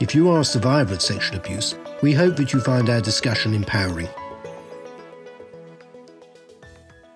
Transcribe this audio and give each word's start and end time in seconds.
if 0.00 0.14
you 0.14 0.28
are 0.30 0.40
a 0.40 0.44
survivor 0.44 0.94
of 0.94 1.02
sexual 1.02 1.38
abuse, 1.38 1.74
we 2.02 2.12
hope 2.12 2.36
that 2.36 2.52
you 2.52 2.60
find 2.60 2.90
our 2.90 3.00
discussion 3.00 3.54
empowering. 3.54 4.08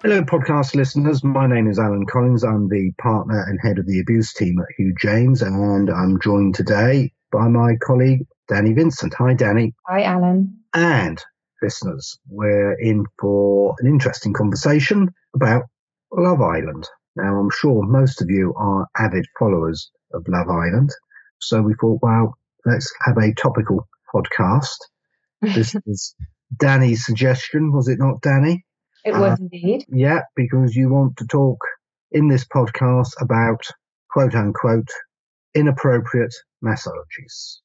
Hello, 0.03 0.23
podcast 0.23 0.75
listeners. 0.75 1.23
My 1.23 1.47
name 1.47 1.69
is 1.69 1.79
Alan 1.79 2.06
Collins. 2.06 2.43
I'm 2.43 2.69
the 2.69 2.91
partner 2.98 3.45
and 3.47 3.59
head 3.62 3.79
of 3.79 3.87
the 3.87 4.01
abuse 4.01 4.33
team 4.33 4.59
at 4.59 4.75
Hugh 4.79 4.95
James, 4.98 5.43
and 5.43 5.91
I'm 5.91 6.19
joined 6.20 6.55
today 6.55 7.12
by 7.30 7.48
my 7.48 7.77
colleague, 7.83 8.27
Danny 8.48 8.73
Vincent. 8.73 9.12
Hi, 9.19 9.34
Danny. 9.34 9.75
Hi, 9.87 10.05
Alan. 10.05 10.56
And 10.73 11.23
listeners, 11.61 12.19
we're 12.31 12.73
in 12.81 13.05
for 13.20 13.75
an 13.81 13.89
interesting 13.89 14.33
conversation 14.33 15.11
about 15.34 15.65
Love 16.12 16.41
Island. 16.41 16.89
Now, 17.15 17.37
I'm 17.39 17.51
sure 17.51 17.83
most 17.83 18.23
of 18.23 18.31
you 18.31 18.55
are 18.56 18.89
avid 18.97 19.27
followers 19.39 19.91
of 20.15 20.25
Love 20.28 20.48
Island, 20.48 20.89
so 21.41 21.61
we 21.61 21.75
thought, 21.78 21.98
well, 22.01 22.39
let's 22.64 22.92
have 23.05 23.16
a 23.19 23.33
topical 23.34 23.89
podcast. 24.14 24.78
This 25.42 25.75
is 25.86 26.14
Danny's 26.58 27.05
suggestion, 27.05 27.72
was 27.72 27.89
it 27.89 27.98
not, 27.98 28.20
Danny? 28.22 28.64
It 29.05 29.12
was 29.12 29.33
uh, 29.33 29.36
indeed. 29.41 29.86
Yeah, 29.89 30.20
because 30.36 30.75
you 30.75 30.91
want 30.91 31.17
to 31.19 31.27
talk 31.27 31.58
in 32.12 32.28
this 32.28 32.44
podcast 32.44 33.11
about 33.20 33.62
quote 34.11 34.34
unquote 34.34 34.89
inappropriate 35.55 36.34
massages. 36.61 37.62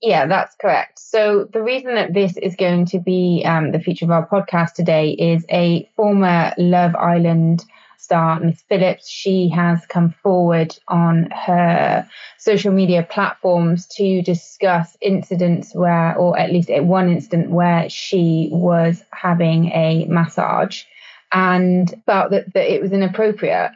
Yeah, 0.00 0.26
that's 0.26 0.54
correct. 0.60 1.00
So 1.00 1.48
the 1.52 1.62
reason 1.62 1.94
that 1.96 2.14
this 2.14 2.36
is 2.36 2.54
going 2.54 2.86
to 2.86 3.00
be 3.00 3.42
um, 3.44 3.72
the 3.72 3.80
feature 3.80 4.04
of 4.04 4.12
our 4.12 4.28
podcast 4.28 4.74
today 4.74 5.10
is 5.10 5.44
a 5.50 5.90
former 5.96 6.52
Love 6.56 6.94
Island 6.94 7.64
star, 7.98 8.40
Miss 8.40 8.62
Phillips. 8.62 9.08
She 9.08 9.48
has 9.50 9.84
come 9.86 10.14
forward 10.22 10.76
on 10.88 11.30
her 11.30 12.08
social 12.38 12.72
media 12.72 13.06
platforms 13.08 13.86
to 13.96 14.22
discuss 14.22 14.96
incidents 15.00 15.74
where, 15.74 16.16
or 16.16 16.38
at 16.38 16.52
least 16.52 16.70
at 16.70 16.84
one 16.84 17.10
incident 17.10 17.50
where 17.50 17.88
she 17.90 18.48
was 18.52 19.02
having 19.12 19.66
a 19.66 20.06
massage 20.08 20.84
and 21.32 21.92
felt 22.06 22.30
that, 22.30 22.52
that 22.54 22.72
it 22.72 22.80
was 22.80 22.92
inappropriate. 22.92 23.72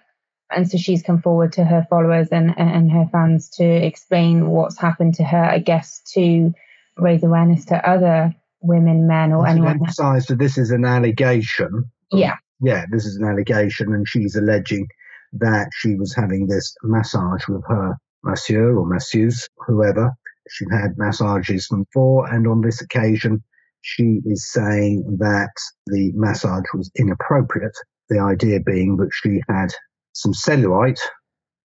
And 0.54 0.70
so 0.70 0.78
she's 0.78 1.02
come 1.02 1.20
forward 1.20 1.52
to 1.54 1.64
her 1.64 1.86
followers 1.88 2.28
and, 2.30 2.54
and 2.58 2.90
her 2.90 3.08
fans 3.10 3.48
to 3.56 3.64
explain 3.64 4.48
what's 4.48 4.78
happened 4.78 5.14
to 5.16 5.24
her, 5.24 5.44
I 5.44 5.58
guess, 5.58 6.00
to 6.14 6.52
raise 6.96 7.22
awareness 7.22 7.64
to 7.66 7.88
other 7.88 8.34
women, 8.60 9.06
men, 9.06 9.32
or 9.32 9.46
anyone. 9.46 9.80
Emphasise 9.80 10.26
that 10.26 10.38
this 10.38 10.58
is 10.58 10.70
an 10.70 10.84
allegation. 10.84 11.90
Yeah. 12.10 12.36
Yeah, 12.62 12.84
this 12.90 13.04
is 13.04 13.16
an 13.16 13.26
allegation, 13.26 13.92
and 13.92 14.06
she's 14.08 14.36
alleging 14.36 14.86
that 15.34 15.68
she 15.74 15.96
was 15.96 16.14
having 16.14 16.46
this 16.46 16.74
massage 16.82 17.46
with 17.48 17.62
her 17.68 17.96
masseur 18.22 18.76
or 18.76 18.86
masseuse, 18.86 19.48
whoever. 19.66 20.12
She'd 20.48 20.72
had 20.72 20.96
massages 20.96 21.68
before, 21.68 22.32
and 22.32 22.46
on 22.46 22.60
this 22.60 22.80
occasion, 22.80 23.42
she 23.80 24.20
is 24.24 24.50
saying 24.50 25.16
that 25.18 25.52
the 25.86 26.12
massage 26.14 26.66
was 26.74 26.90
inappropriate. 26.96 27.76
The 28.08 28.20
idea 28.20 28.60
being 28.60 28.96
that 28.98 29.10
she 29.12 29.40
had 29.48 29.72
some 30.12 30.32
cellulite, 30.32 31.00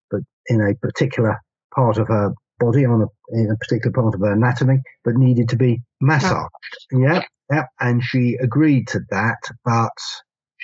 but 0.09 0.21
in 0.47 0.61
a 0.61 0.73
particular 0.75 1.37
part 1.75 1.97
of 1.97 2.07
her 2.07 2.33
body, 2.59 2.85
on 2.85 3.01
a, 3.01 3.37
in 3.37 3.51
a 3.51 3.57
particular 3.57 3.91
part 3.91 4.15
of 4.15 4.21
her 4.21 4.33
anatomy, 4.33 4.79
but 5.03 5.15
needed 5.15 5.49
to 5.49 5.57
be 5.57 5.81
massaged. 6.01 6.49
Oh. 6.93 6.99
Yeah, 6.99 7.23
yeah. 7.51 7.65
And 7.79 8.01
she 8.01 8.37
agreed 8.41 8.87
to 8.89 9.01
that, 9.11 9.37
but 9.65 9.91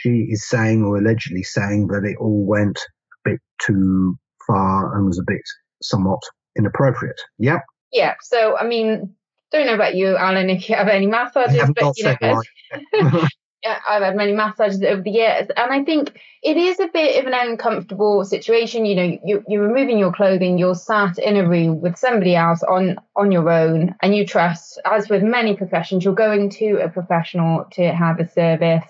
she 0.03 0.27
is 0.29 0.47
saying, 0.47 0.83
or 0.83 0.97
allegedly 0.97 1.43
saying, 1.43 1.87
that 1.87 2.03
it 2.03 2.17
all 2.19 2.45
went 2.45 2.77
a 2.77 3.29
bit 3.29 3.39
too 3.61 4.15
far 4.45 4.95
and 4.95 5.05
was 5.05 5.19
a 5.19 5.23
bit 5.25 5.41
somewhat 5.81 6.19
inappropriate. 6.57 7.19
Yep. 7.39 7.61
Yeah. 7.91 8.15
So, 8.21 8.57
I 8.57 8.65
mean, 8.65 9.15
don't 9.51 9.67
know 9.67 9.75
about 9.75 9.95
you, 9.95 10.17
Alan, 10.17 10.49
if 10.49 10.67
you 10.67 10.75
have 10.75 10.87
any 10.87 11.07
massages, 11.07 11.71
but 11.75 11.93
you 11.97 12.15
know, 12.21 12.41
yeah, 13.63 13.79
I've 13.87 14.01
had 14.01 14.15
many 14.15 14.33
massages 14.33 14.81
over 14.83 15.01
the 15.01 15.11
years, 15.11 15.47
and 15.55 15.71
I 15.71 15.83
think 15.83 16.19
it 16.41 16.57
is 16.57 16.79
a 16.79 16.87
bit 16.87 17.19
of 17.19 17.31
an 17.31 17.49
uncomfortable 17.49 18.25
situation. 18.25 18.85
You 18.85 18.95
know, 18.95 19.19
you, 19.23 19.43
you're 19.47 19.67
removing 19.67 19.99
your 19.99 20.11
clothing, 20.11 20.57
you're 20.57 20.75
sat 20.75 21.17
in 21.17 21.37
a 21.37 21.47
room 21.47 21.79
with 21.79 21.97
somebody 21.97 22.35
else 22.35 22.63
on 22.63 22.97
on 23.15 23.31
your 23.31 23.49
own, 23.49 23.95
and 24.01 24.15
you 24.15 24.25
trust. 24.25 24.81
As 24.85 25.07
with 25.07 25.23
many 25.23 25.55
professions, 25.55 26.03
you're 26.03 26.15
going 26.15 26.49
to 26.51 26.79
a 26.83 26.89
professional 26.89 27.65
to 27.73 27.93
have 27.93 28.19
a 28.19 28.27
service. 28.27 28.83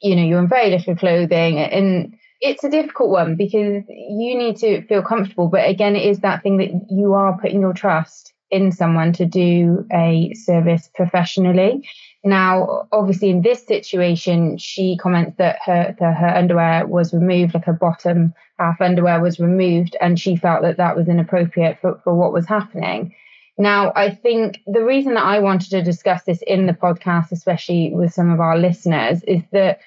You 0.00 0.16
know, 0.16 0.22
you're 0.22 0.38
in 0.38 0.48
very 0.48 0.70
little 0.70 0.96
clothing, 0.96 1.58
and 1.58 2.16
it's 2.40 2.64
a 2.64 2.70
difficult 2.70 3.10
one 3.10 3.36
because 3.36 3.82
you 3.88 4.38
need 4.38 4.56
to 4.58 4.82
feel 4.86 5.02
comfortable. 5.02 5.48
But 5.48 5.68
again, 5.68 5.96
it 5.96 6.06
is 6.06 6.20
that 6.20 6.42
thing 6.42 6.58
that 6.58 6.70
you 6.90 7.14
are 7.14 7.38
putting 7.38 7.60
your 7.60 7.72
trust 7.72 8.32
in 8.50 8.72
someone 8.72 9.12
to 9.14 9.26
do 9.26 9.86
a 9.92 10.32
service 10.34 10.88
professionally. 10.94 11.86
Now, 12.24 12.88
obviously, 12.92 13.30
in 13.30 13.42
this 13.42 13.66
situation, 13.66 14.58
she 14.58 14.96
comments 14.96 15.36
that 15.38 15.58
her 15.64 15.94
that 15.98 16.16
her 16.16 16.28
underwear 16.28 16.86
was 16.86 17.12
removed, 17.12 17.54
like 17.54 17.64
her 17.64 17.72
bottom 17.72 18.34
half 18.58 18.80
underwear 18.80 19.20
was 19.20 19.38
removed, 19.38 19.96
and 20.00 20.18
she 20.18 20.36
felt 20.36 20.62
that 20.62 20.78
that 20.78 20.96
was 20.96 21.08
inappropriate 21.08 21.78
for, 21.80 22.00
for 22.04 22.14
what 22.14 22.32
was 22.32 22.46
happening. 22.46 23.14
Now, 23.58 23.92
I 23.96 24.14
think 24.14 24.60
the 24.66 24.84
reason 24.84 25.14
that 25.14 25.24
I 25.24 25.40
wanted 25.40 25.70
to 25.70 25.82
discuss 25.82 26.22
this 26.22 26.42
in 26.46 26.66
the 26.66 26.72
podcast, 26.72 27.32
especially 27.32 27.90
with 27.92 28.12
some 28.12 28.30
of 28.30 28.38
our 28.38 28.56
listeners, 28.56 29.22
is 29.24 29.42
that 29.52 29.80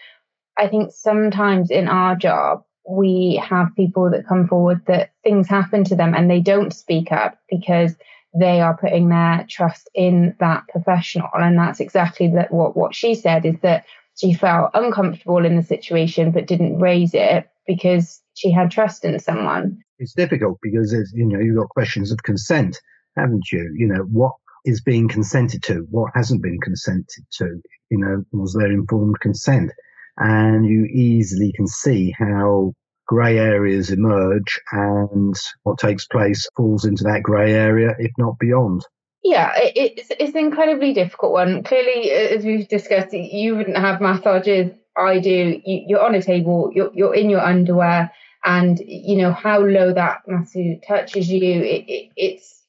I 0.57 0.67
think 0.67 0.91
sometimes 0.91 1.71
in 1.71 1.87
our 1.87 2.15
job, 2.15 2.63
we 2.87 3.41
have 3.47 3.75
people 3.75 4.11
that 4.11 4.27
come 4.27 4.47
forward 4.47 4.85
that 4.87 5.11
things 5.23 5.47
happen 5.47 5.85
to 5.85 5.95
them 5.95 6.13
and 6.13 6.29
they 6.29 6.41
don't 6.41 6.73
speak 6.73 7.11
up 7.11 7.37
because 7.49 7.95
they 8.37 8.59
are 8.59 8.77
putting 8.77 9.09
their 9.09 9.45
trust 9.49 9.89
in 9.93 10.35
that 10.39 10.67
professional. 10.67 11.29
And 11.33 11.57
that's 11.57 11.79
exactly 11.79 12.27
that 12.35 12.51
what, 12.51 12.75
what 12.75 12.93
she 12.93 13.15
said 13.15 13.45
is 13.45 13.55
that 13.61 13.85
she 14.17 14.33
felt 14.33 14.71
uncomfortable 14.73 15.45
in 15.45 15.55
the 15.55 15.63
situation 15.63 16.31
but 16.31 16.47
didn't 16.47 16.79
raise 16.79 17.13
it 17.13 17.47
because 17.65 18.21
she 18.33 18.51
had 18.51 18.71
trust 18.71 19.05
in 19.05 19.17
someone. 19.19 19.79
It's 19.99 20.13
difficult 20.13 20.57
because 20.61 20.93
you 21.13 21.25
know, 21.25 21.39
you've 21.39 21.57
got 21.57 21.69
questions 21.69 22.11
of 22.11 22.23
consent, 22.23 22.77
haven't 23.15 23.51
you? 23.51 23.73
You 23.77 23.87
know, 23.87 24.03
what 24.03 24.33
is 24.65 24.81
being 24.81 25.07
consented 25.07 25.63
to? 25.63 25.85
What 25.89 26.11
hasn't 26.15 26.43
been 26.43 26.59
consented 26.61 27.25
to? 27.33 27.61
You 27.89 27.97
know, 27.97 28.23
was 28.31 28.53
there 28.53 28.71
informed 28.71 29.19
consent? 29.19 29.71
And 30.17 30.65
you 30.65 30.85
easily 30.85 31.53
can 31.55 31.67
see 31.67 32.13
how 32.17 32.73
grey 33.07 33.37
areas 33.37 33.91
emerge 33.91 34.59
and 34.71 35.35
what 35.63 35.79
takes 35.79 36.05
place 36.07 36.47
falls 36.55 36.85
into 36.85 37.03
that 37.03 37.23
grey 37.23 37.53
area, 37.53 37.93
if 37.99 38.11
not 38.17 38.39
beyond. 38.39 38.81
Yeah, 39.23 39.51
it's 39.55 40.09
it's 40.19 40.33
an 40.33 40.39
incredibly 40.39 40.93
difficult 40.93 41.33
one. 41.33 41.63
Clearly, 41.63 42.09
as 42.09 42.43
we've 42.43 42.67
discussed, 42.67 43.13
you 43.13 43.55
wouldn't 43.55 43.77
have 43.77 44.01
massages. 44.01 44.71
I 44.97 45.19
do. 45.19 45.61
You're 45.63 46.03
on 46.03 46.15
a 46.15 46.21
table. 46.21 46.71
You're 46.73 46.91
you're 46.93 47.13
in 47.13 47.29
your 47.29 47.41
underwear, 47.41 48.11
and 48.43 48.79
you 48.83 49.17
know 49.17 49.31
how 49.31 49.59
low 49.59 49.93
that 49.93 50.21
massage 50.27 50.77
touches 50.87 51.29
you. 51.29 51.61
It, 51.61 51.85
it, 51.87 52.11
it's 52.15 52.60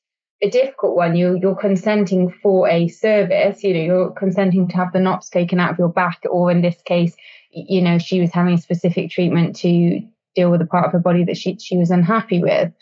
a 0.42 0.50
difficult 0.50 0.96
one. 0.96 1.16
You 1.16 1.38
you're 1.40 1.54
consenting 1.54 2.30
for 2.42 2.68
a 2.68 2.88
service. 2.88 3.62
You 3.62 3.74
know 3.74 3.80
you're 3.80 4.10
consenting 4.10 4.68
to 4.68 4.76
have 4.76 4.92
the 4.92 5.00
knots 5.00 5.30
taken 5.30 5.60
out 5.60 5.72
of 5.72 5.78
your 5.78 5.88
back, 5.88 6.20
or 6.28 6.50
in 6.50 6.60
this 6.60 6.80
case, 6.84 7.14
you 7.50 7.80
know 7.80 7.98
she 7.98 8.20
was 8.20 8.32
having 8.32 8.54
a 8.54 8.58
specific 8.58 9.10
treatment 9.10 9.56
to 9.56 10.00
deal 10.34 10.50
with 10.50 10.62
a 10.62 10.66
part 10.66 10.86
of 10.86 10.92
her 10.92 10.98
body 10.98 11.24
that 11.24 11.36
she, 11.36 11.58
she 11.58 11.76
was 11.76 11.90
unhappy 11.90 12.40
with. 12.40 12.72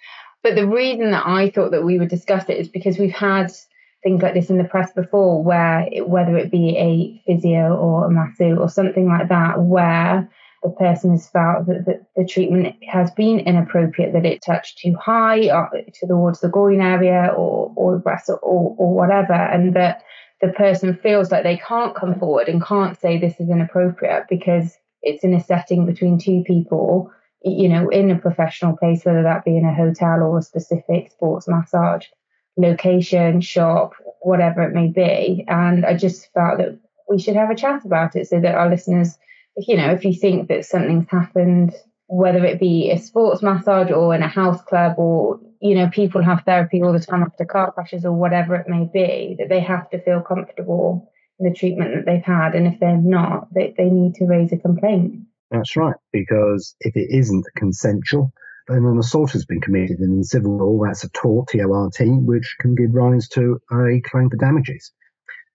But 0.43 0.55
the 0.55 0.67
reason 0.67 1.11
that 1.11 1.27
I 1.27 1.51
thought 1.51 1.73
that 1.73 1.85
we 1.85 1.99
would 1.99 2.09
discuss 2.09 2.49
it 2.49 2.57
is 2.57 2.69
because 2.69 2.97
we've 2.99 3.13
had 3.13 3.53
things 4.03 4.23
like 4.23 4.35
this 4.35 4.49
in 4.49 4.57
the 4.57 4.65
press 4.65 4.91
before, 4.93 5.43
where 5.43 5.87
it, 5.93 6.09
whether 6.09 6.37
it 6.39 6.51
be 6.51 6.77
a 6.79 7.23
physio 7.27 7.77
or 7.77 8.07
a 8.07 8.11
masseur 8.11 8.57
or 8.57 8.69
something 8.69 9.07
like 9.07 9.29
that, 9.29 9.61
where 9.61 10.31
the 10.63 10.71
person 10.71 11.13
has 11.13 11.29
felt 11.29 11.67
that 11.67 11.85
the, 11.87 12.05
the 12.17 12.27
treatment 12.27 12.77
has 12.87 13.11
been 13.13 13.41
inappropriate, 13.41 14.13
that 14.13 14.27
it 14.27 14.43
touched 14.43 14.79
too 14.79 14.95
high 14.95 15.49
uh, 15.49 15.69
towards 16.07 16.41
the 16.41 16.49
groin 16.49 16.81
area 16.81 17.33
or, 17.37 17.73
or 17.77 17.95
the 17.95 18.01
breast 18.01 18.29
or, 18.29 18.39
or 18.43 18.95
whatever, 18.95 19.33
and 19.33 19.75
that 19.75 20.03
the 20.41 20.49
person 20.49 20.97
feels 20.97 21.31
like 21.31 21.43
they 21.43 21.57
can't 21.57 21.95
come 21.95 22.19
forward 22.19 22.49
and 22.49 22.65
can't 22.65 22.99
say 22.99 23.19
this 23.19 23.39
is 23.41 23.51
inappropriate 23.51 24.25
because 24.29 24.77
it's 25.03 25.25
in 25.25 25.35
a 25.35 25.43
setting 25.43 25.87
between 25.87 26.19
two 26.19 26.43
people 26.47 27.11
you 27.43 27.69
know, 27.69 27.89
in 27.89 28.11
a 28.11 28.19
professional 28.19 28.77
place, 28.77 29.05
whether 29.05 29.23
that 29.23 29.45
be 29.45 29.57
in 29.57 29.65
a 29.65 29.75
hotel 29.75 30.23
or 30.23 30.39
a 30.39 30.43
specific 30.43 31.11
sports 31.11 31.49
massage. 31.49 32.07
location, 32.57 33.41
shop, 33.41 33.95
whatever 34.21 34.63
it 34.63 34.75
may 34.75 34.89
be. 34.89 35.45
And 35.49 35.87
I 35.87 35.97
just 35.97 36.31
felt 36.33 36.59
that 36.59 36.79
we 37.09 37.19
should 37.19 37.37
have 37.37 37.51
a 37.51 37.55
chat 37.55 37.85
about 37.85 38.17
it 38.17 38.29
so 38.29 38.41
that 38.41 38.55
our 38.55 38.69
listeners, 38.69 39.17
you 39.57 39.77
know, 39.77 39.91
if 39.91 40.05
you 40.05 40.15
think 40.15 40.49
that 40.49 40.65
something's 40.65 41.09
happened, 41.11 41.75
whether 42.07 42.45
it 42.45 42.59
be 42.59 42.91
a 42.91 42.99
sports 42.99 43.43
massage 43.43 43.91
or 43.91 44.15
in 44.15 44.23
a 44.23 44.29
house 44.29 44.61
club 44.63 44.95
or, 44.99 45.41
you 45.61 45.75
know, 45.75 45.89
people 45.89 46.23
have 46.23 46.43
therapy 46.45 46.83
all 46.83 46.93
the 46.93 46.99
time 46.99 47.23
after 47.23 47.45
car 47.45 47.73
crashes 47.73 48.05
or 48.05 48.13
whatever 48.13 48.57
it 48.57 48.69
may 48.69 48.89
be, 48.93 49.37
that 49.39 49.49
they 49.49 49.61
have 49.61 49.89
to 49.91 50.03
feel 50.03 50.21
comfortable 50.21 51.13
in 51.39 51.49
the 51.49 51.55
treatment 51.55 51.95
that 51.95 52.07
they've 52.07 52.25
had. 52.25 52.55
And 52.55 52.67
if 52.67 52.81
they're 52.81 52.97
not, 52.97 53.53
they, 53.55 53.75
they 53.77 53.85
need 53.85 54.15
to 54.17 54.25
raise 54.25 54.53
a 54.53 54.57
complaint. 54.57 55.21
That's 55.51 55.77
right, 55.77 55.97
because 56.13 56.75
if 56.81 56.97
it 56.97 57.09
isn't 57.11 57.45
consensual, 57.57 58.33
then 58.69 58.85
an 58.85 58.99
assault 58.99 59.33
has 59.33 59.45
been 59.45 59.61
committed. 59.61 59.99
And 59.99 60.19
in 60.19 60.25
civil 60.25 60.59
law, 60.59 60.85
that's 60.85 61.05
a 61.05 61.11
tort, 61.11 61.49
T-O-R-T, 61.49 62.05
which 62.07 62.57
can 62.61 62.75
give 62.75 62.95
rise 62.95 63.29
to 63.31 63.61
a 63.73 64.01
claim 64.05 64.31
for 64.31 64.37
damages. 64.37 64.93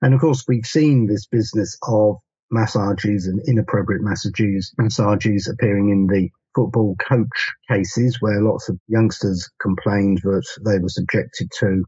And 0.02 0.14
of 0.14 0.20
course, 0.20 0.44
we've 0.48 0.66
seen 0.66 1.08
this 1.08 1.28
business 1.28 1.78
of 1.88 2.18
massages 2.52 3.28
and 3.28 3.42
inappropriate 3.48 4.02
massages, 4.02 4.74
massages 4.78 5.48
appearing 5.48 5.90
in 5.90 6.08
the 6.08 6.30
football 6.56 6.96
coach 6.96 7.54
cases 7.70 8.18
where 8.22 8.42
lots 8.42 8.70
of 8.70 8.80
youngsters 8.88 9.50
complained 9.62 10.20
that 10.24 10.46
they 10.66 10.80
were 10.80 10.90
subjected 10.90 11.52
to 11.60 11.84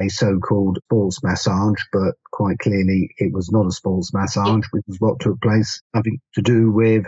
a 0.00 0.08
so-called 0.08 0.78
sports 0.84 1.22
massage, 1.22 1.80
but 1.92 2.14
quite 2.32 2.58
clearly 2.58 3.10
it 3.18 3.32
was 3.32 3.50
not 3.50 3.66
a 3.66 3.72
sports 3.72 4.12
massage, 4.14 4.64
which 4.70 4.84
was 4.86 5.00
what 5.00 5.18
took 5.20 5.40
place, 5.40 5.80
having 5.94 6.20
to 6.34 6.42
do 6.42 6.70
with 6.70 7.04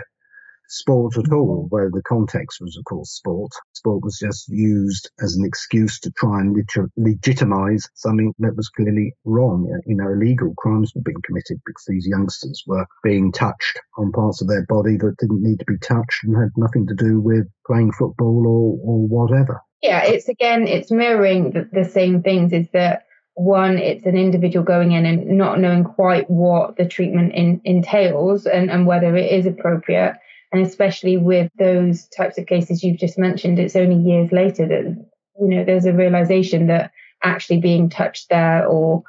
sport 0.71 1.17
at 1.17 1.31
all, 1.31 1.67
where 1.69 1.89
the 1.91 2.01
context 2.03 2.59
was, 2.61 2.77
of 2.77 2.85
course, 2.85 3.11
sport. 3.11 3.51
Sport 3.73 4.03
was 4.03 4.17
just 4.17 4.47
used 4.47 5.11
as 5.21 5.35
an 5.35 5.45
excuse 5.45 5.99
to 5.99 6.11
try 6.11 6.39
and 6.39 6.55
leg- 6.55 6.89
legitimize 6.95 7.87
something 7.95 8.33
that 8.39 8.55
was 8.55 8.69
clearly 8.69 9.13
wrong. 9.25 9.69
Uh, 9.71 9.81
you 9.85 9.95
know, 9.95 10.11
illegal 10.11 10.53
crimes 10.57 10.93
were 10.95 11.01
being 11.01 11.21
committed 11.23 11.59
because 11.65 11.83
these 11.87 12.07
youngsters 12.07 12.63
were 12.65 12.85
being 13.03 13.31
touched 13.31 13.79
on 13.97 14.11
parts 14.11 14.41
of 14.41 14.47
their 14.47 14.65
body 14.67 14.97
that 14.97 15.15
didn't 15.19 15.43
need 15.43 15.59
to 15.59 15.65
be 15.65 15.77
touched 15.77 16.23
and 16.23 16.35
had 16.35 16.51
nothing 16.55 16.87
to 16.87 16.95
do 16.95 17.19
with 17.19 17.47
playing 17.67 17.91
football 17.91 18.47
or, 18.47 18.79
or 18.81 19.07
whatever. 19.07 19.61
Yeah, 19.81 20.03
it's 20.03 20.29
again, 20.29 20.67
it's 20.67 20.91
mirroring 20.91 21.51
the, 21.51 21.67
the 21.71 21.89
same 21.89 22.21
things. 22.23 22.53
Is 22.53 22.67
that 22.73 23.07
one, 23.33 23.77
it's 23.77 24.05
an 24.05 24.15
individual 24.15 24.63
going 24.63 24.91
in 24.91 25.05
and 25.05 25.37
not 25.37 25.59
knowing 25.59 25.83
quite 25.83 26.29
what 26.29 26.77
the 26.77 26.87
treatment 26.87 27.33
in, 27.33 27.61
entails 27.65 28.45
and, 28.45 28.69
and 28.69 28.85
whether 28.85 29.15
it 29.15 29.31
is 29.31 29.45
appropriate 29.45 30.15
and 30.51 30.65
especially 30.65 31.17
with 31.17 31.49
those 31.57 32.07
types 32.07 32.37
of 32.37 32.45
cases 32.45 32.83
you've 32.83 32.99
just 32.99 33.17
mentioned, 33.17 33.59
it's 33.59 33.75
only 33.75 33.95
years 33.95 34.31
later 34.31 34.67
that, 34.67 35.09
you 35.39 35.47
know, 35.47 35.63
there's 35.63 35.85
a 35.85 35.93
realization 35.93 36.67
that 36.67 36.91
actually 37.23 37.59
being 37.59 37.89
touched 37.89 38.29
there 38.29 38.65
or, 38.65 39.03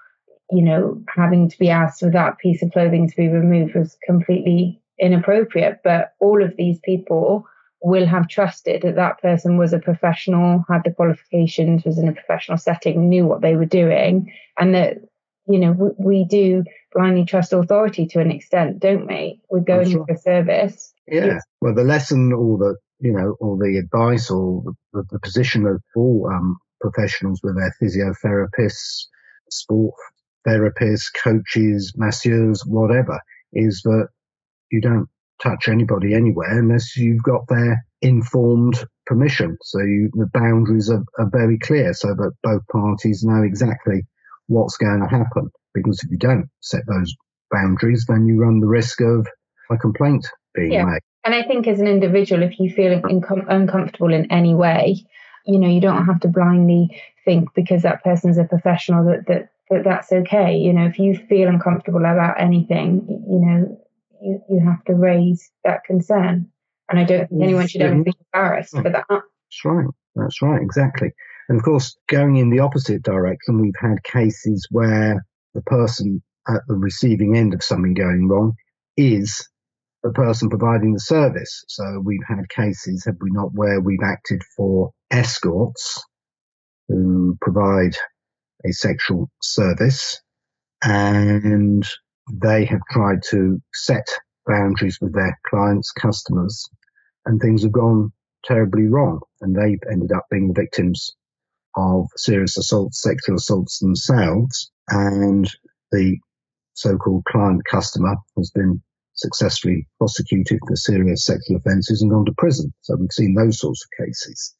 you 0.50 0.62
know, 0.62 1.02
having 1.14 1.48
to 1.48 1.58
be 1.58 1.68
asked 1.68 2.00
for 2.00 2.10
that 2.10 2.38
piece 2.38 2.62
of 2.62 2.70
clothing 2.72 3.08
to 3.08 3.16
be 3.16 3.28
removed 3.28 3.74
was 3.74 3.96
completely 4.06 4.80
inappropriate. 5.00 5.80
But 5.82 6.12
all 6.20 6.42
of 6.42 6.56
these 6.56 6.78
people 6.84 7.46
will 7.82 8.06
have 8.06 8.28
trusted 8.28 8.82
that 8.82 8.94
that 8.94 9.20
person 9.20 9.56
was 9.56 9.72
a 9.72 9.78
professional, 9.78 10.64
had 10.68 10.82
the 10.84 10.92
qualifications, 10.92 11.84
was 11.84 11.98
in 11.98 12.08
a 12.08 12.12
professional 12.12 12.58
setting, 12.58 13.08
knew 13.08 13.26
what 13.26 13.40
they 13.40 13.56
were 13.56 13.64
doing, 13.64 14.32
and 14.58 14.74
that 14.74 14.98
you 15.48 15.58
know 15.58 15.72
we, 15.72 15.90
we 15.98 16.24
do 16.24 16.62
blindly 16.92 17.24
trust 17.24 17.52
authority 17.52 18.06
to 18.06 18.20
an 18.20 18.30
extent, 18.30 18.78
don't 18.78 19.06
we? 19.08 19.40
We're 19.50 19.60
going 19.60 19.88
oh, 19.88 19.90
sure. 19.90 20.06
for 20.06 20.16
service, 20.16 20.91
yeah. 21.06 21.38
Well, 21.60 21.74
the 21.74 21.84
lesson 21.84 22.32
or 22.32 22.58
the, 22.58 22.76
you 23.00 23.12
know, 23.12 23.36
or 23.40 23.56
the 23.56 23.78
advice 23.78 24.30
or 24.30 24.62
the, 24.92 25.04
the 25.10 25.18
position 25.18 25.66
of 25.66 25.82
all 25.96 26.30
um, 26.32 26.56
professionals, 26.80 27.40
whether 27.42 27.56
they're 27.60 27.88
physiotherapists, 27.88 29.06
sport 29.50 29.94
therapists, 30.46 31.06
coaches, 31.22 31.92
masseurs, 31.96 32.64
whatever, 32.66 33.20
is 33.52 33.82
that 33.82 34.08
you 34.70 34.80
don't 34.80 35.08
touch 35.42 35.68
anybody 35.68 36.14
anywhere 36.14 36.58
unless 36.58 36.96
you've 36.96 37.22
got 37.22 37.46
their 37.48 37.84
informed 38.00 38.84
permission. 39.06 39.56
So 39.62 39.80
you, 39.80 40.10
the 40.14 40.30
boundaries 40.32 40.90
are, 40.90 41.04
are 41.18 41.30
very 41.30 41.58
clear 41.58 41.92
so 41.94 42.08
that 42.08 42.32
both 42.42 42.62
parties 42.70 43.24
know 43.24 43.42
exactly 43.42 44.02
what's 44.46 44.76
going 44.76 45.00
to 45.00 45.08
happen. 45.08 45.50
Because 45.74 46.00
if 46.04 46.10
you 46.10 46.18
don't 46.18 46.48
set 46.60 46.82
those 46.86 47.14
boundaries, 47.50 48.04
then 48.08 48.26
you 48.26 48.40
run 48.40 48.60
the 48.60 48.66
risk 48.66 49.00
of 49.00 49.26
a 49.70 49.78
complaint 49.78 50.26
being 50.54 50.72
yeah. 50.72 50.84
made. 50.84 51.00
And 51.24 51.34
I 51.34 51.42
think 51.42 51.66
as 51.66 51.80
an 51.80 51.86
individual, 51.86 52.42
if 52.42 52.58
you 52.58 52.70
feel 52.70 53.00
incom- 53.00 53.46
uncomfortable 53.48 54.12
in 54.12 54.30
any 54.32 54.54
way, 54.54 55.04
you 55.46 55.58
know, 55.58 55.68
you 55.68 55.80
don't 55.80 56.06
have 56.06 56.20
to 56.20 56.28
blindly 56.28 57.00
think 57.24 57.54
because 57.54 57.82
that 57.82 58.02
person's 58.02 58.38
a 58.38 58.44
professional 58.44 59.04
that, 59.06 59.26
that, 59.26 59.50
that 59.70 59.84
that's 59.84 60.12
okay. 60.12 60.56
You 60.56 60.72
know, 60.72 60.86
if 60.86 60.98
you 60.98 61.16
feel 61.28 61.48
uncomfortable 61.48 62.00
about 62.00 62.40
anything, 62.40 63.06
you 63.08 63.38
know, 63.38 63.80
you, 64.20 64.42
you 64.48 64.60
have 64.64 64.84
to 64.84 64.94
raise 64.94 65.50
that 65.64 65.84
concern. 65.84 66.48
And 66.88 66.98
I 66.98 67.04
don't 67.04 67.28
think 67.28 67.42
anyone 67.42 67.68
should 67.68 67.82
ever 67.82 68.02
be 68.02 68.12
embarrassed 68.34 68.72
for 68.72 68.82
that. 68.82 69.04
That's 69.08 69.64
right. 69.64 69.86
That's 70.14 70.42
right. 70.42 70.60
Exactly. 70.60 71.10
And 71.48 71.58
of 71.58 71.64
course, 71.64 71.96
going 72.08 72.36
in 72.36 72.50
the 72.50 72.60
opposite 72.60 73.02
direction, 73.02 73.60
we've 73.60 73.72
had 73.80 74.02
cases 74.04 74.66
where 74.70 75.24
the 75.54 75.62
person 75.62 76.22
at 76.48 76.60
the 76.66 76.74
receiving 76.74 77.36
end 77.36 77.54
of 77.54 77.62
something 77.62 77.94
going 77.94 78.28
wrong 78.28 78.54
is 78.96 79.48
the 80.02 80.12
person 80.12 80.48
providing 80.50 80.92
the 80.92 81.00
service. 81.00 81.64
So 81.68 82.00
we've 82.04 82.24
had 82.26 82.48
cases, 82.48 83.04
have 83.06 83.16
we 83.20 83.30
not, 83.30 83.52
where 83.54 83.80
we've 83.80 84.02
acted 84.04 84.42
for 84.56 84.90
escorts 85.10 86.02
who 86.88 87.36
provide 87.40 87.96
a 88.64 88.72
sexual 88.72 89.30
service 89.40 90.20
and 90.82 91.84
they 92.32 92.64
have 92.64 92.80
tried 92.90 93.22
to 93.30 93.60
set 93.72 94.06
boundaries 94.46 94.98
with 95.00 95.14
their 95.14 95.38
clients, 95.46 95.92
customers, 95.92 96.68
and 97.26 97.40
things 97.40 97.62
have 97.62 97.72
gone 97.72 98.12
terribly 98.44 98.88
wrong. 98.88 99.20
And 99.40 99.54
they've 99.54 99.80
ended 99.90 100.12
up 100.12 100.26
being 100.30 100.52
victims 100.54 101.14
of 101.76 102.06
serious 102.16 102.56
assaults, 102.58 103.02
sexual 103.02 103.36
assaults 103.36 103.78
themselves. 103.78 104.70
And 104.88 105.48
the 105.92 106.18
so-called 106.74 107.24
client 107.26 107.62
customer 107.70 108.16
has 108.36 108.50
been 108.50 108.82
successfully 109.14 109.86
prosecuted 109.98 110.58
for 110.66 110.76
serious 110.76 111.26
sexual 111.26 111.56
offences 111.56 112.02
and 112.02 112.10
gone 112.10 112.24
to 112.26 112.34
prison. 112.36 112.72
So 112.82 112.96
we've 112.96 113.12
seen 113.12 113.34
those 113.34 113.58
sorts 113.58 113.84
of 113.84 114.06
cases. 114.06 114.54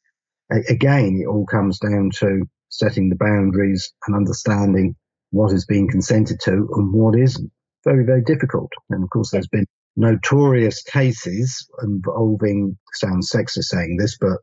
A- 0.51 0.71
again, 0.71 1.19
it 1.21 1.27
all 1.27 1.45
comes 1.45 1.79
down 1.79 2.11
to 2.19 2.45
setting 2.69 3.09
the 3.09 3.15
boundaries 3.15 3.93
and 4.07 4.15
understanding 4.15 4.95
what 5.31 5.53
is 5.53 5.65
being 5.65 5.89
consented 5.89 6.39
to 6.41 6.51
and 6.51 6.93
what 6.93 7.17
isn't. 7.17 7.51
Very, 7.83 8.05
very 8.05 8.21
difficult. 8.23 8.71
And 8.89 9.03
of 9.03 9.09
course, 9.09 9.31
there's 9.31 9.47
been 9.47 9.65
notorious 9.95 10.81
cases 10.83 11.67
involving, 11.83 12.77
sounds 12.93 13.29
sexist 13.31 13.65
saying 13.65 13.97
this, 13.99 14.17
but 14.19 14.37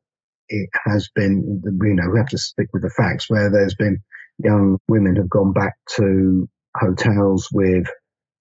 it 0.49 0.69
has 0.87 1.09
been, 1.15 1.63
you 1.65 1.95
know, 1.95 2.11
we 2.13 2.19
have 2.19 2.29
to 2.29 2.39
stick 2.39 2.69
with 2.73 2.83
the 2.83 2.91
facts 2.91 3.31
where 3.31 3.51
there's 3.51 3.75
been 3.75 3.99
young 4.39 4.79
women 4.89 5.17
have 5.17 5.31
gone 5.31 5.53
back 5.53 5.75
to 5.97 6.49
hotels 6.77 7.49
with 7.53 7.87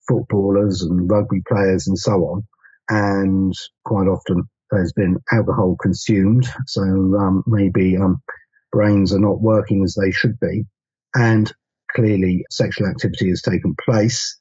footballers 0.09 0.81
and 0.81 1.09
rugby 1.09 1.41
players 1.47 1.87
and 1.87 1.97
so 1.97 2.13
on. 2.25 2.47
And 2.89 3.53
quite 3.85 4.07
often 4.07 4.43
there's 4.71 4.93
been 4.93 5.17
alcohol 5.31 5.77
consumed. 5.81 6.47
So 6.67 6.81
um, 6.81 7.43
maybe 7.47 7.95
um, 7.97 8.21
brains 8.71 9.13
are 9.13 9.19
not 9.19 9.41
working 9.41 9.83
as 9.83 9.95
they 9.95 10.11
should 10.11 10.39
be. 10.39 10.65
And 11.15 11.51
clearly 11.95 12.45
sexual 12.51 12.87
activity 12.87 13.29
has 13.29 13.41
taken 13.41 13.75
place 13.83 14.39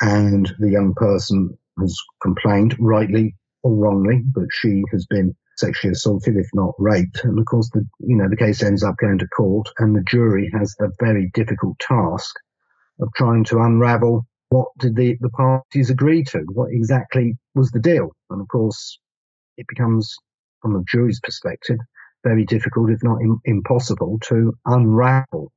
and 0.00 0.52
the 0.58 0.70
young 0.70 0.94
person 0.94 1.56
has 1.80 1.96
complained 2.20 2.76
rightly 2.78 3.36
or 3.62 3.74
wrongly, 3.74 4.22
but 4.34 4.46
she 4.50 4.82
has 4.92 5.06
been 5.06 5.34
sexually 5.56 5.92
assaulted, 5.92 6.36
if 6.36 6.48
not 6.54 6.74
raped. 6.78 7.24
And 7.24 7.38
of 7.38 7.44
course, 7.46 7.70
the, 7.72 7.86
you 8.00 8.16
know, 8.16 8.28
the 8.28 8.36
case 8.36 8.62
ends 8.62 8.82
up 8.82 8.96
going 8.98 9.18
to 9.18 9.28
court 9.28 9.68
and 9.78 9.94
the 9.94 10.04
jury 10.08 10.50
has 10.52 10.74
the 10.78 10.90
very 11.00 11.30
difficult 11.34 11.78
task 11.78 12.34
of 13.00 13.08
trying 13.16 13.44
to 13.44 13.60
unravel 13.60 14.26
what 14.52 14.68
did 14.78 14.96
the, 14.96 15.16
the 15.20 15.30
parties 15.30 15.88
agree 15.88 16.22
to? 16.24 16.40
What 16.52 16.68
exactly 16.70 17.38
was 17.54 17.70
the 17.70 17.80
deal? 17.80 18.12
And 18.28 18.42
of 18.42 18.48
course, 18.48 18.98
it 19.56 19.66
becomes, 19.66 20.14
from 20.60 20.76
a 20.76 20.82
jury's 20.86 21.20
perspective, 21.20 21.78
very 22.22 22.44
difficult, 22.44 22.90
if 22.90 23.02
not 23.02 23.22
in, 23.22 23.38
impossible, 23.46 24.18
to 24.24 24.52
unravel 24.66 25.50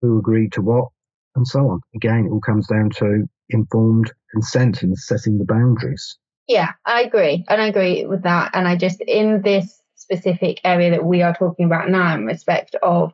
who 0.00 0.18
agreed 0.18 0.52
to 0.52 0.62
what 0.62 0.88
and 1.36 1.46
so 1.46 1.60
on. 1.68 1.80
Again, 1.94 2.24
it 2.26 2.30
all 2.30 2.40
comes 2.40 2.66
down 2.66 2.88
to 2.96 3.28
informed 3.50 4.10
consent 4.32 4.82
and 4.82 4.96
setting 4.96 5.36
the 5.36 5.44
boundaries. 5.44 6.16
Yeah, 6.48 6.72
I 6.86 7.02
agree. 7.02 7.44
And 7.48 7.60
I 7.60 7.66
agree 7.66 8.06
with 8.06 8.22
that. 8.22 8.52
And 8.54 8.66
I 8.66 8.76
just, 8.76 9.02
in 9.02 9.42
this 9.42 9.78
specific 9.94 10.60
area 10.64 10.90
that 10.90 11.04
we 11.04 11.20
are 11.20 11.34
talking 11.34 11.66
about 11.66 11.90
now, 11.90 12.14
in 12.14 12.24
respect 12.24 12.76
of 12.82 13.12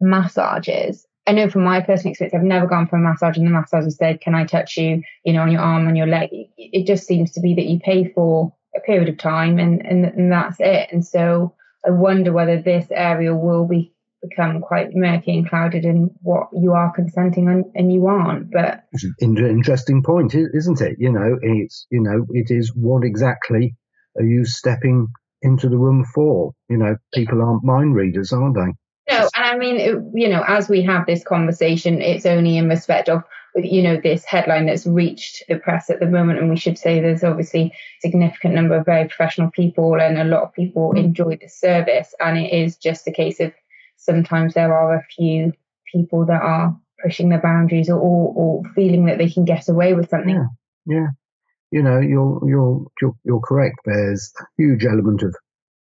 massages, 0.00 1.06
I 1.26 1.32
know 1.32 1.48
from 1.48 1.64
my 1.64 1.80
personal 1.80 2.10
experience, 2.10 2.34
I've 2.34 2.42
never 2.42 2.66
gone 2.66 2.86
for 2.86 2.96
a 2.96 3.00
massage 3.00 3.38
and 3.38 3.46
the 3.46 3.50
massager 3.50 3.90
said, 3.90 4.20
Can 4.20 4.34
I 4.34 4.44
touch 4.44 4.76
you, 4.76 5.02
you 5.24 5.32
know, 5.32 5.42
on 5.42 5.50
your 5.50 5.62
arm, 5.62 5.88
on 5.88 5.96
your 5.96 6.06
leg? 6.06 6.28
It 6.58 6.86
just 6.86 7.06
seems 7.06 7.32
to 7.32 7.40
be 7.40 7.54
that 7.54 7.64
you 7.64 7.78
pay 7.80 8.12
for 8.12 8.54
a 8.76 8.80
period 8.80 9.08
of 9.08 9.18
time 9.18 9.58
and, 9.58 9.80
and, 9.84 10.04
and 10.04 10.30
that's 10.30 10.56
it. 10.60 10.88
And 10.92 11.04
so 11.04 11.54
I 11.86 11.90
wonder 11.90 12.32
whether 12.32 12.60
this 12.60 12.86
area 12.90 13.34
will 13.34 13.66
be 13.66 13.94
become 14.28 14.60
quite 14.60 14.88
murky 14.94 15.36
and 15.36 15.48
clouded 15.48 15.84
in 15.84 16.10
what 16.22 16.48
you 16.52 16.72
are 16.72 16.92
consenting 16.94 17.48
and, 17.48 17.64
and 17.74 17.92
you 17.92 18.06
aren't. 18.06 18.50
But 18.50 18.84
it's 18.92 19.04
an 19.04 19.36
interesting 19.38 20.02
point, 20.02 20.34
isn't 20.34 20.80
it? 20.80 20.96
You 20.98 21.12
know, 21.12 21.38
it's 21.42 21.86
you 21.90 22.00
know, 22.00 22.26
it 22.30 22.50
is 22.50 22.72
what 22.74 23.04
exactly 23.04 23.76
are 24.16 24.24
you 24.24 24.44
stepping 24.44 25.08
into 25.42 25.68
the 25.68 25.76
room 25.76 26.04
for? 26.14 26.52
You 26.68 26.78
know, 26.78 26.96
people 27.12 27.42
aren't 27.42 27.64
mind 27.64 27.94
readers, 27.94 28.32
are 28.32 28.52
they? 28.52 28.72
No, 29.10 29.28
and 29.34 29.44
I 29.44 29.56
mean, 29.56 30.12
you 30.14 30.28
know, 30.28 30.42
as 30.46 30.68
we 30.68 30.82
have 30.82 31.06
this 31.06 31.22
conversation, 31.22 32.00
it's 32.00 32.26
only 32.26 32.56
in 32.56 32.68
respect 32.68 33.08
of 33.08 33.22
you 33.56 33.82
know 33.82 34.00
this 34.02 34.24
headline 34.24 34.66
that's 34.66 34.86
reached 34.86 35.44
the 35.48 35.56
press 35.56 35.88
at 35.88 36.00
the 36.00 36.06
moment 36.06 36.40
and 36.40 36.50
we 36.50 36.56
should 36.56 36.76
say 36.76 37.00
there's 37.00 37.22
obviously 37.22 37.66
a 37.66 37.72
significant 38.00 38.52
number 38.52 38.74
of 38.74 38.84
very 38.84 39.06
professional 39.06 39.48
people 39.50 40.00
and 40.00 40.18
a 40.18 40.24
lot 40.24 40.42
of 40.42 40.52
people 40.52 40.92
mm. 40.92 40.98
enjoy 40.98 41.38
the 41.40 41.48
service 41.48 42.14
and 42.18 42.36
it 42.36 42.52
is 42.52 42.76
just 42.76 43.06
a 43.06 43.12
case 43.12 43.38
of 43.38 43.52
sometimes 43.96 44.54
there 44.54 44.74
are 44.74 44.96
a 44.96 45.04
few 45.04 45.52
people 45.92 46.26
that 46.26 46.42
are 46.42 46.76
pushing 47.02 47.28
the 47.28 47.38
boundaries 47.38 47.88
or, 47.88 47.98
or, 47.98 48.32
or 48.34 48.62
feeling 48.74 49.06
that 49.06 49.18
they 49.18 49.28
can 49.28 49.44
get 49.44 49.68
away 49.68 49.94
with 49.94 50.08
something. 50.08 50.48
Yeah, 50.86 50.96
yeah. 50.96 51.06
You 51.70 51.82
know, 51.82 51.98
you're 51.98 52.40
you're 52.46 52.86
you're, 53.00 53.16
you're 53.24 53.40
correct. 53.40 53.76
There's 53.84 54.32
a 54.40 54.44
huge 54.56 54.84
element 54.84 55.22
of 55.22 55.34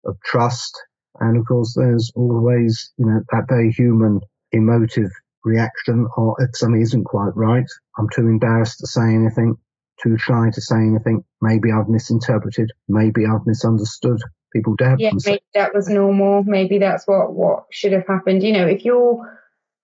of 0.04 0.16
trust, 0.24 0.80
and 1.20 1.36
of 1.36 1.46
course, 1.46 1.74
there's 1.76 2.12
always 2.14 2.92
you 2.96 3.06
know 3.06 3.20
that 3.30 3.48
very 3.48 3.70
human, 3.70 4.20
emotive 4.52 5.10
reaction, 5.44 6.08
or 6.16 6.36
if 6.40 6.56
something 6.56 6.80
isn't 6.80 7.04
quite 7.04 7.36
right, 7.36 7.66
I'm 7.98 8.08
too 8.14 8.28
embarrassed 8.28 8.78
to 8.80 8.86
say 8.86 9.14
anything, 9.14 9.56
too 10.02 10.16
shy 10.18 10.50
to 10.52 10.60
say 10.60 10.76
anything. 10.76 11.24
Maybe 11.40 11.70
I've 11.72 11.88
misinterpreted. 11.88 12.70
Maybe 12.88 13.26
I've 13.26 13.46
misunderstood 13.46 14.20
people 14.52 14.76
doubt 14.76 15.00
yeah 15.00 15.10
themselves. 15.10 15.26
maybe 15.26 15.44
that 15.54 15.74
was 15.74 15.88
normal 15.88 16.42
maybe 16.44 16.78
that's 16.78 17.06
what 17.06 17.32
what 17.32 17.64
should 17.70 17.92
have 17.92 18.06
happened 18.06 18.42
you 18.42 18.52
know 18.52 18.66
if 18.66 18.84
you're 18.84 19.40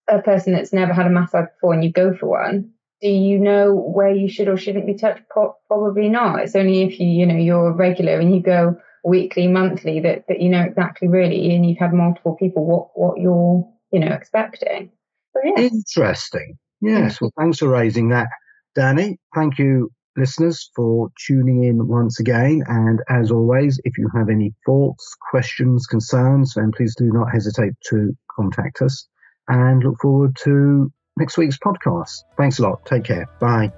a 0.08 0.20
person 0.22 0.52
that's 0.52 0.72
never 0.72 0.92
had 0.92 1.06
a 1.06 1.10
massage 1.10 1.46
before 1.54 1.74
and 1.74 1.84
you 1.84 1.90
go 1.90 2.14
for 2.14 2.26
one 2.26 2.70
do 3.00 3.08
you 3.08 3.38
know 3.38 3.74
where 3.74 4.10
you 4.10 4.28
should 4.28 4.48
or 4.48 4.56
shouldn't 4.56 4.86
be 4.86 4.94
touched 4.94 5.22
probably 5.68 6.08
not 6.08 6.40
it's 6.40 6.56
only 6.56 6.82
if 6.82 7.00
you 7.00 7.06
you 7.06 7.26
know 7.26 7.36
you're 7.36 7.72
regular 7.72 8.18
and 8.18 8.34
you 8.34 8.42
go 8.42 8.76
weekly 9.04 9.46
monthly 9.46 10.00
that 10.00 10.24
that 10.28 10.40
you 10.40 10.48
know 10.48 10.62
exactly 10.62 11.08
really 11.08 11.54
and 11.54 11.68
you've 11.68 11.78
had 11.78 11.92
multiple 11.92 12.36
people 12.36 12.64
what 12.64 12.88
what 12.94 13.20
you're 13.20 13.66
you 13.92 14.00
know 14.00 14.12
expecting 14.12 14.90
so, 15.32 15.40
yeah. 15.44 15.62
interesting 15.62 16.58
yes 16.80 17.20
well 17.20 17.32
thanks 17.38 17.58
for 17.58 17.68
raising 17.68 18.08
that 18.08 18.28
danny 18.74 19.18
thank 19.34 19.58
you 19.58 19.90
listeners 20.18 20.70
for 20.74 21.10
tuning 21.26 21.64
in 21.64 21.86
once 21.86 22.20
again. 22.20 22.62
And 22.66 23.00
as 23.08 23.30
always, 23.30 23.80
if 23.84 23.96
you 23.96 24.10
have 24.14 24.28
any 24.28 24.52
thoughts, 24.66 25.16
questions, 25.30 25.86
concerns, 25.86 26.54
then 26.54 26.72
please 26.76 26.94
do 26.96 27.10
not 27.12 27.30
hesitate 27.32 27.74
to 27.90 28.14
contact 28.34 28.82
us 28.82 29.06
and 29.46 29.82
look 29.82 29.96
forward 30.02 30.36
to 30.44 30.92
next 31.16 31.38
week's 31.38 31.58
podcast. 31.58 32.24
Thanks 32.36 32.58
a 32.58 32.62
lot. 32.62 32.84
Take 32.84 33.04
care. 33.04 33.26
Bye. 33.40 33.72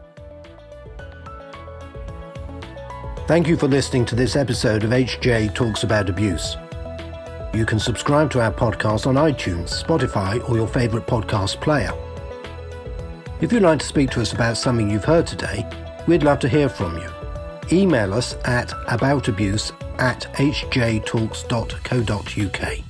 Thank 3.31 3.47
you 3.47 3.57
for 3.57 3.69
listening 3.69 4.05
to 4.07 4.17
this 4.17 4.35
episode 4.35 4.83
of 4.83 4.91
HJ 4.91 5.55
Talks 5.55 5.85
About 5.85 6.11
Abuse. 6.11 6.57
You 7.55 7.65
can 7.65 7.79
subscribe 7.79 8.29
to 8.33 8.41
our 8.41 8.53
podcast 8.53 9.07
on 9.07 9.15
iTunes, 9.15 9.85
Spotify, 9.85 10.43
or 10.51 10.57
your 10.57 10.67
favorite 10.67 11.07
podcast 11.07 11.61
player. 11.61 11.93
If 13.41 13.53
you'd 13.53 13.63
like 13.63 13.79
to 13.79 13.87
speak 13.87 14.11
to 14.11 14.21
us 14.21 14.33
about 14.33 14.57
something 14.57 14.91
you've 14.91 15.05
heard 15.05 15.29
today, 15.29 15.65
We'd 16.07 16.23
love 16.25 16.41
to 16.41 16.49
hear 16.49 16.69
from 16.69 16.99
you. 16.99 17.09
Email 17.71 18.15
us 18.15 18.35
at 18.45 18.71
aboutabuse 18.89 19.71
at 20.01 20.23
hjtalks.co.uk. 20.35 22.90